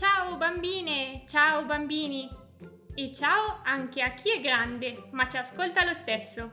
[0.00, 2.26] Ciao bambine, ciao bambini
[2.94, 6.52] e ciao anche a chi è grande ma ci ascolta lo stesso.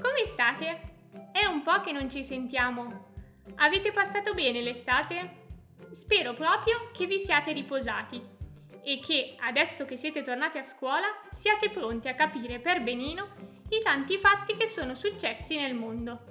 [0.00, 1.08] Come state?
[1.32, 3.08] È un po' che non ci sentiamo.
[3.56, 5.48] Avete passato bene l'estate?
[5.90, 8.22] Spero proprio che vi siate riposati
[8.84, 13.30] e che adesso che siete tornati a scuola siate pronti a capire per benino
[13.68, 16.22] i tanti fatti che sono successi nel mondo.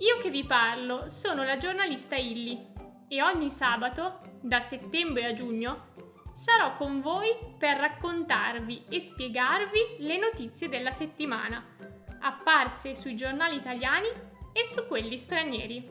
[0.00, 2.69] Io che vi parlo sono la giornalista Illy
[3.12, 5.88] e ogni sabato, da settembre a giugno,
[6.32, 11.76] sarò con voi per raccontarvi e spiegarvi le notizie della settimana,
[12.20, 14.06] apparse sui giornali italiani
[14.52, 15.84] e su quelli stranieri.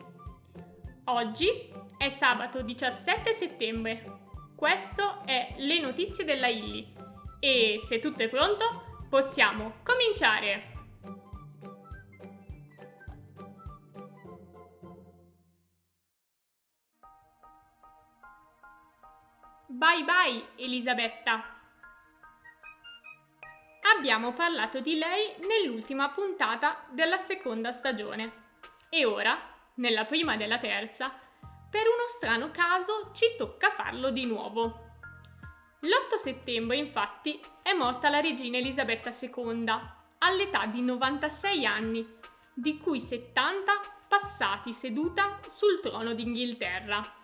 [1.04, 4.18] Oggi è sabato 17 settembre.
[4.56, 6.90] Questo è Le notizie della Illy
[7.38, 10.79] e se tutto è pronto possiamo cominciare!
[19.72, 21.44] Bye bye Elisabetta!
[23.96, 28.48] Abbiamo parlato di lei nell'ultima puntata della seconda stagione
[28.88, 29.38] e ora,
[29.74, 31.08] nella prima nella terza,
[31.70, 34.96] per uno strano caso ci tocca farlo di nuovo.
[35.82, 39.72] L'8 settembre, infatti, è morta la regina Elisabetta II,
[40.18, 42.18] all'età di 96 anni,
[42.52, 43.72] di cui 70
[44.08, 47.18] passati seduta sul trono d'Inghilterra.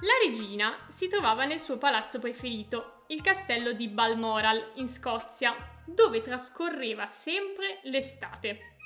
[0.00, 5.54] La regina si trovava nel suo palazzo preferito, il castello di Balmoral, in Scozia,
[5.86, 8.76] dove trascorreva sempre l'estate.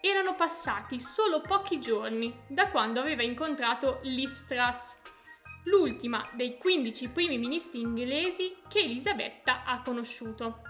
[0.00, 4.96] Erano passati solo pochi giorni da quando aveva incontrato Liz Truss,
[5.64, 10.62] l'ultima dei 15 primi ministri inglesi che Elisabetta ha conosciuto.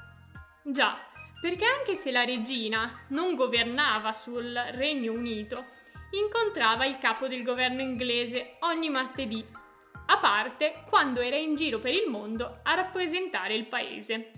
[0.64, 0.96] Già,
[1.42, 5.66] perché anche se la regina non governava sul Regno Unito,
[6.12, 9.44] incontrava il capo del governo inglese ogni martedì,
[10.06, 14.30] a parte quando era in giro per il mondo a rappresentare il paese.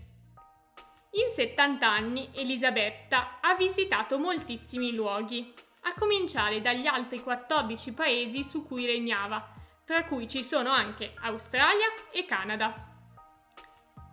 [1.13, 5.53] In 70 anni Elisabetta ha visitato moltissimi luoghi,
[5.87, 9.53] a cominciare dagli altri 14 paesi su cui regnava,
[9.85, 12.73] tra cui ci sono anche Australia e Canada.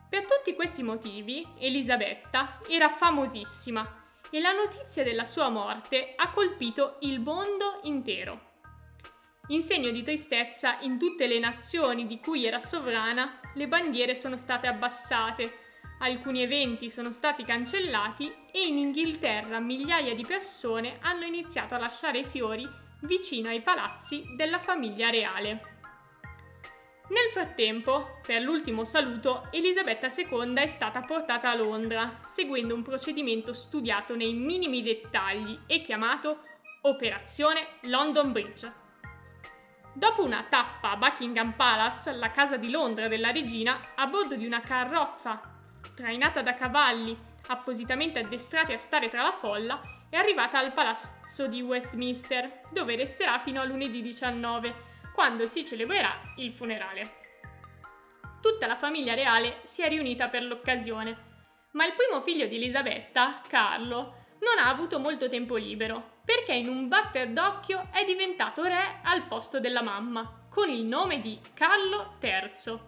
[0.10, 4.01] Per tutti questi motivi, Elisabetta era famosissima
[4.32, 8.50] e la notizia della sua morte ha colpito il mondo intero.
[9.48, 14.38] In segno di tristezza, in tutte le nazioni di cui era sovrana, le bandiere sono
[14.38, 15.60] state abbassate,
[16.00, 22.20] alcuni eventi sono stati cancellati e in Inghilterra migliaia di persone hanno iniziato a lasciare
[22.20, 22.68] i fiori
[23.02, 25.81] vicino ai palazzi della famiglia reale.
[27.12, 33.52] Nel frattempo, per l'ultimo saluto, Elisabetta II è stata portata a Londra, seguendo un procedimento
[33.52, 36.40] studiato nei minimi dettagli e chiamato
[36.84, 38.74] Operazione London Bridge.
[39.92, 44.46] Dopo una tappa a Buckingham Palace, la casa di Londra della regina, a bordo di
[44.46, 45.60] una carrozza
[45.94, 47.14] trainata da cavalli
[47.48, 53.38] appositamente addestrati a stare tra la folla, è arrivata al palazzo di Westminster, dove resterà
[53.40, 57.20] fino a lunedì 19 quando si celebrerà il funerale.
[58.42, 61.30] Tutta la famiglia reale si è riunita per l'occasione,
[61.72, 66.68] ma il primo figlio di Elisabetta, Carlo, non ha avuto molto tempo libero, perché in
[66.68, 72.18] un batter d'occhio è diventato re al posto della mamma, con il nome di Carlo
[72.20, 72.80] III.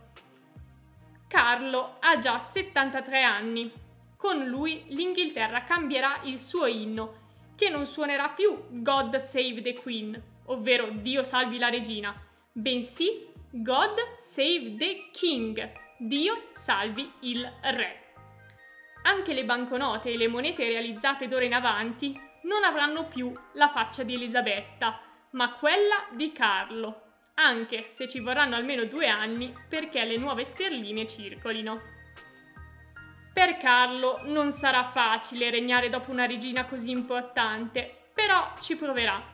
[1.28, 3.72] Carlo ha già 73 anni.
[4.18, 7.22] Con lui l'Inghilterra cambierà il suo inno,
[7.56, 12.14] che non suonerà più God Save the Queen, ovvero Dio salvi la regina,
[12.52, 18.00] bensì God save the king, Dio salvi il re.
[19.04, 24.04] Anche le banconote e le monete realizzate d'ora in avanti non avranno più la faccia
[24.04, 25.00] di Elisabetta,
[25.32, 27.02] ma quella di Carlo,
[27.36, 31.82] anche se ci vorranno almeno due anni perché le nuove sterline circolino.
[33.34, 39.33] Per Carlo non sarà facile regnare dopo una regina così importante, però ci proverà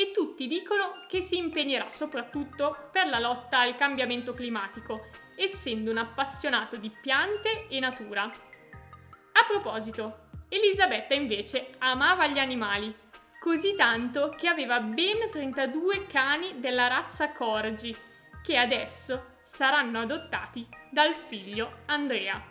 [0.00, 5.98] e tutti dicono che si impegnerà soprattutto per la lotta al cambiamento climatico, essendo un
[5.98, 8.22] appassionato di piante e natura.
[8.22, 12.96] A proposito, Elisabetta invece amava gli animali,
[13.38, 17.94] così tanto che aveva ben 32 cani della razza Corgi,
[18.42, 22.49] che adesso saranno adottati dal figlio Andrea.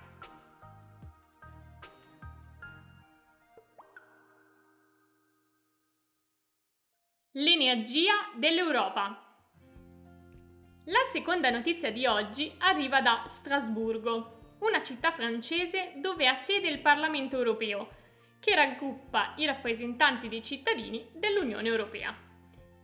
[7.33, 9.37] L'energia dell'Europa.
[10.85, 16.79] La seconda notizia di oggi arriva da Strasburgo, una città francese dove ha sede il
[16.79, 17.89] Parlamento europeo,
[18.39, 22.17] che raggruppa i rappresentanti dei cittadini dell'Unione Europea.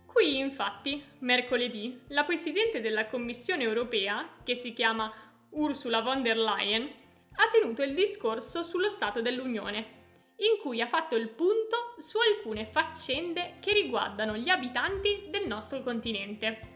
[0.06, 5.12] Qui infatti, mercoledì, la Presidente della Commissione europea, che si chiama
[5.50, 6.88] Ursula von der Leyen,
[7.34, 9.95] ha tenuto il discorso sullo Stato dell'Unione,
[10.38, 15.82] in cui ha fatto il punto su alcune faccende che riguardano gli abitanti del nostro
[15.82, 16.74] continente.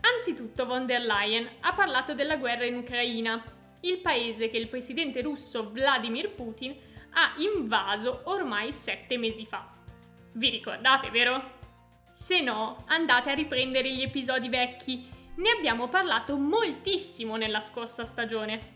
[0.00, 3.42] Anzitutto von der Leyen ha parlato della guerra in Ucraina,
[3.80, 6.76] il paese che il presidente russo Vladimir Putin
[7.14, 9.72] ha invaso ormai sette mesi fa.
[10.34, 11.58] Vi ricordate, vero?
[12.12, 15.08] Se no, andate a riprendere gli episodi vecchi.
[15.36, 18.73] Ne abbiamo parlato moltissimo nella scorsa stagione.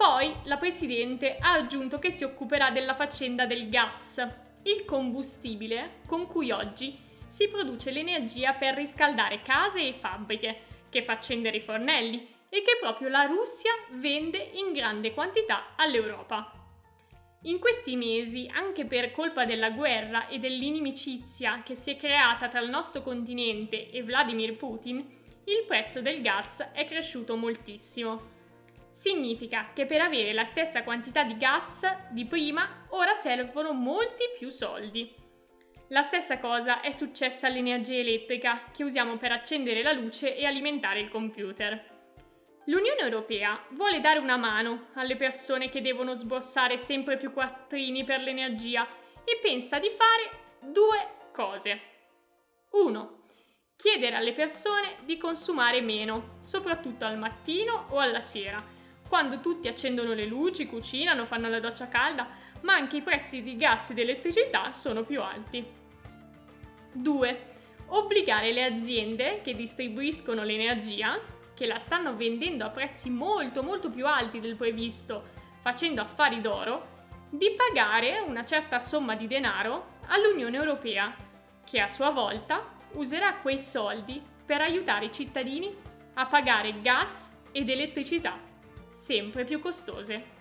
[0.00, 4.26] Poi la Presidente ha aggiunto che si occuperà della faccenda del gas,
[4.62, 6.98] il combustibile con cui oggi
[7.28, 12.16] si produce l'energia per riscaldare case e fabbriche, che fa accendere i fornelli
[12.48, 16.50] e che proprio la Russia vende in grande quantità all'Europa.
[17.42, 22.60] In questi mesi, anche per colpa della guerra e dell'inimicizia che si è creata tra
[22.60, 24.96] il nostro continente e Vladimir Putin,
[25.44, 28.38] il prezzo del gas è cresciuto moltissimo.
[29.00, 34.50] Significa che per avere la stessa quantità di gas di prima ora servono molti più
[34.50, 35.10] soldi.
[35.88, 41.00] La stessa cosa è successa all'energia elettrica che usiamo per accendere la luce e alimentare
[41.00, 41.82] il computer.
[42.66, 48.20] L'Unione Europea vuole dare una mano alle persone che devono sborsare sempre più quattrini per
[48.20, 48.86] l'energia
[49.24, 51.80] e pensa di fare due cose.
[52.72, 53.22] 1.
[53.76, 58.76] Chiedere alle persone di consumare meno, soprattutto al mattino o alla sera,
[59.10, 62.28] quando tutti accendono le luci, cucinano, fanno la doccia calda,
[62.60, 65.66] ma anche i prezzi di gas ed elettricità sono più alti.
[66.92, 67.46] 2.
[67.86, 71.18] Obbligare le aziende che distribuiscono l'energia
[71.54, 75.24] che la stanno vendendo a prezzi molto molto più alti del previsto,
[75.60, 76.98] facendo affari d'oro,
[77.30, 81.12] di pagare una certa somma di denaro all'Unione Europea,
[81.68, 85.76] che a sua volta userà quei soldi per aiutare i cittadini
[86.14, 88.49] a pagare gas ed elettricità
[88.90, 90.38] sempre più costose.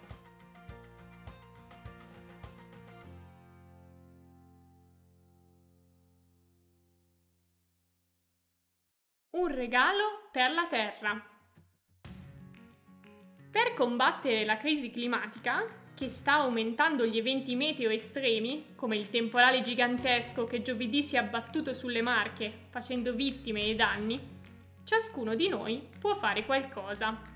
[9.31, 11.23] Un regalo per la Terra.
[13.51, 19.61] Per combattere la crisi climatica, che sta aumentando gli eventi meteo estremi, come il temporale
[19.61, 24.37] gigantesco che giovedì si è abbattuto sulle Marche, facendo vittime e danni,
[24.83, 27.28] ciascuno di noi può fare qualcosa.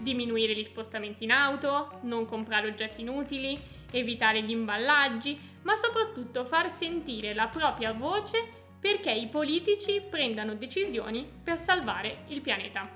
[0.00, 3.58] Diminuire gli spostamenti in auto, non comprare oggetti inutili,
[3.92, 11.30] evitare gli imballaggi, ma soprattutto far sentire la propria voce perché i politici prendano decisioni
[11.42, 12.88] per salvare il pianeta.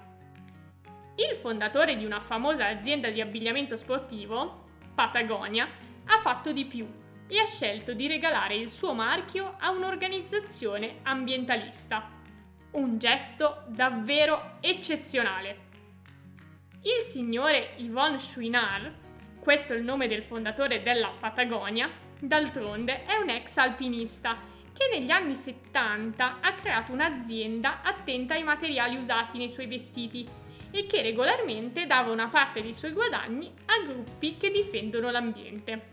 [1.16, 4.62] Il fondatore di una famosa azienda di abbigliamento sportivo,
[4.94, 5.68] Patagonia,
[6.06, 6.86] ha fatto di più
[7.28, 12.10] e ha scelto di regalare il suo marchio a un'organizzazione ambientalista.
[12.72, 15.72] Un gesto davvero eccezionale.
[16.86, 18.92] Il signore Yvonne Chouinard,
[19.40, 24.36] questo è il nome del fondatore della Patagonia, d'altronde è un ex alpinista
[24.70, 30.28] che negli anni 70 ha creato un'azienda attenta ai materiali usati nei suoi vestiti
[30.70, 35.92] e che regolarmente dava una parte dei suoi guadagni a gruppi che difendono l'ambiente.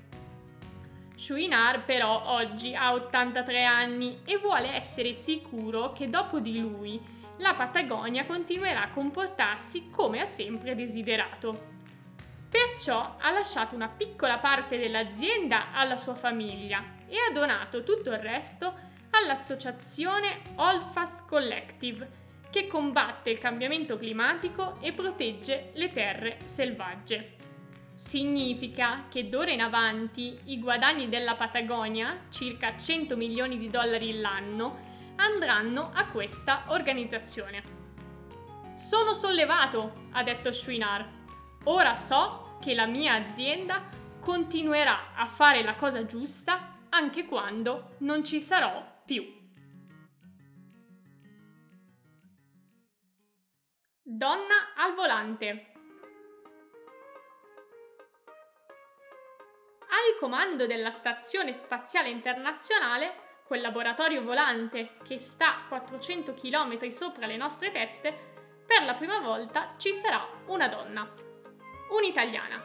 [1.15, 6.99] Chouinard però oggi ha 83 anni e vuole essere sicuro che dopo di lui
[7.37, 11.69] la Patagonia continuerà a comportarsi come ha sempre desiderato.
[12.49, 18.19] Perciò ha lasciato una piccola parte dell'azienda alla sua famiglia e ha donato tutto il
[18.19, 18.73] resto
[19.11, 22.19] all'associazione Holdfast Collective,
[22.49, 27.35] che combatte il cambiamento climatico e protegge le terre selvagge.
[27.95, 34.89] Significa che d'ora in avanti i guadagni della Patagonia, circa 100 milioni di dollari l'anno,
[35.21, 37.79] andranno a questa organizzazione.
[38.73, 41.19] Sono sollevato, ha detto Chouinard.
[41.65, 43.87] Ora so che la mia azienda
[44.19, 49.39] continuerà a fare la cosa giusta anche quando non ci sarò più.
[54.01, 55.71] Donna al volante.
[59.91, 63.20] Al comando della Stazione Spaziale Internazionale,
[63.51, 68.15] quel laboratorio volante che sta 400 km sopra le nostre teste,
[68.65, 71.05] per la prima volta ci sarà una donna,
[71.89, 72.63] un'italiana.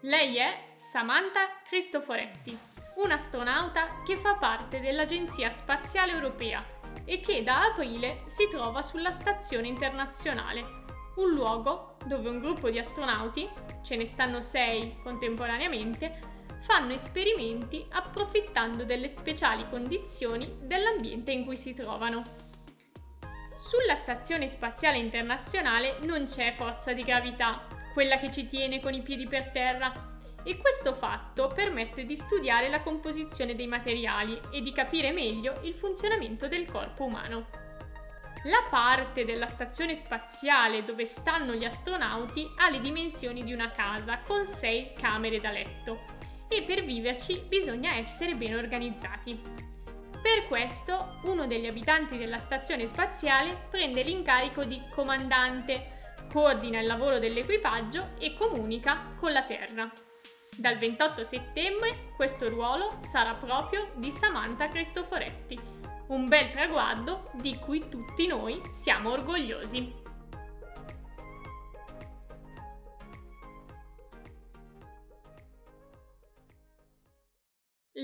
[0.00, 2.58] Lei è Samantha Cristoforetti
[2.96, 6.64] un'astronauta che fa parte dell'Agenzia Spaziale Europea
[7.04, 10.82] e che da aprile si trova sulla Stazione Internazionale,
[11.14, 13.48] un luogo dove un gruppo di astronauti,
[13.84, 16.33] ce ne stanno sei contemporaneamente,
[16.64, 22.22] fanno esperimenti approfittando delle speciali condizioni dell'ambiente in cui si trovano.
[23.54, 29.02] Sulla Stazione Spaziale Internazionale non c'è forza di gravità, quella che ci tiene con i
[29.02, 34.72] piedi per terra, e questo fatto permette di studiare la composizione dei materiali e di
[34.72, 37.46] capire meglio il funzionamento del corpo umano.
[38.44, 44.18] La parte della stazione spaziale dove stanno gli astronauti ha le dimensioni di una casa
[44.18, 46.23] con sei camere da letto
[46.84, 49.40] viverci bisogna essere ben organizzati.
[50.22, 57.18] Per questo uno degli abitanti della stazione spaziale prende l'incarico di comandante, coordina il lavoro
[57.18, 59.92] dell'equipaggio e comunica con la Terra.
[60.56, 65.58] Dal 28 settembre questo ruolo sarà proprio di Samantha Cristoforetti,
[66.08, 70.03] un bel traguardo di cui tutti noi siamo orgogliosi.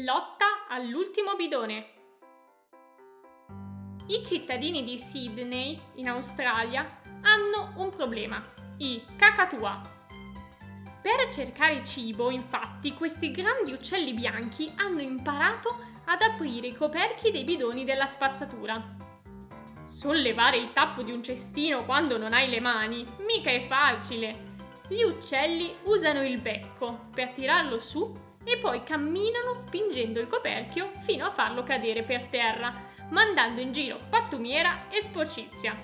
[0.03, 1.87] Lotta all'ultimo bidone.
[4.07, 8.43] I cittadini di Sydney, in Australia, hanno un problema,
[8.79, 9.99] i cacatua
[11.03, 15.77] per cercare cibo, infatti, questi grandi uccelli bianchi hanno imparato
[16.07, 18.83] ad aprire i coperchi dei bidoni della spazzatura.
[19.85, 24.49] Sollevare il tappo di un cestino quando non hai le mani mica è facile.
[24.89, 31.27] Gli uccelli usano il becco per tirarlo su e poi camminano spingendo il coperchio fino
[31.27, 32.73] a farlo cadere per terra,
[33.11, 35.75] mandando in giro pattumiera e sporcizia.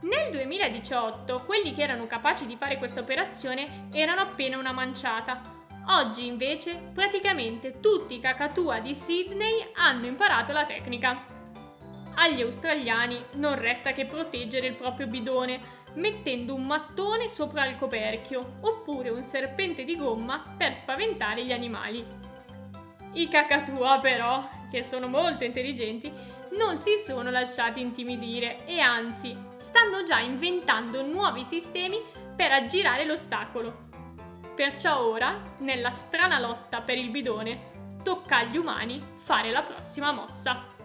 [0.00, 5.40] Nel 2018 quelli che erano capaci di fare questa operazione erano appena una manciata.
[5.88, 11.24] Oggi invece praticamente tutti i cacatua di Sydney hanno imparato la tecnica.
[12.16, 18.58] Agli australiani non resta che proteggere il proprio bidone mettendo un mattone sopra il coperchio
[18.62, 22.04] oppure un serpente di gomma per spaventare gli animali.
[23.12, 26.12] I cacatua però, che sono molto intelligenti,
[26.58, 32.00] non si sono lasciati intimidire e anzi stanno già inventando nuovi sistemi
[32.34, 33.84] per aggirare l'ostacolo.
[34.54, 40.75] Perciò ora, nella strana lotta per il bidone, tocca agli umani fare la prossima mossa.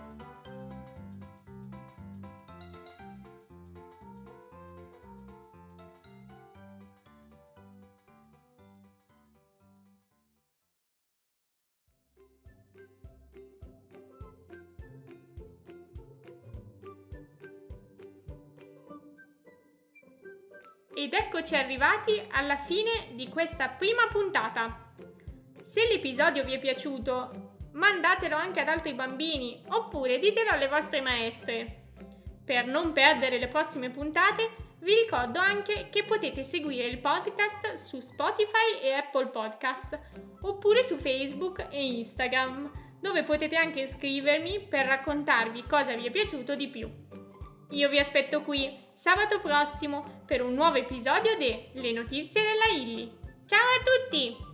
[21.02, 24.94] Ed eccoci arrivati alla fine di questa prima puntata.
[25.60, 31.86] Se l'episodio vi è piaciuto, mandatelo anche ad altri bambini oppure ditelo alle vostre maestre.
[32.46, 38.00] Per non perdere le prossime puntate, vi ricordo anche che potete seguire il podcast su
[38.00, 40.00] Spotify e Apple Podcast
[40.42, 46.56] oppure su Facebook e Instagram, dove potete anche scrivermi per raccontarvi cosa vi è piaciuto
[46.56, 47.01] di più.
[47.72, 53.10] Io vi aspetto qui sabato prossimo per un nuovo episodio di Le notizie della Illy.
[53.46, 54.51] Ciao a tutti!